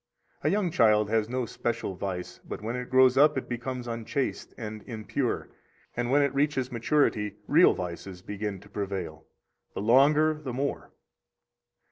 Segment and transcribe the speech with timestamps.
[0.43, 4.51] A young child has no special vice; but when it grows up, it becomes unchaste
[4.57, 5.49] and impure,
[5.95, 9.27] and when it reaches maturity, real vices begin to prevail
[9.75, 10.91] the longer, the more.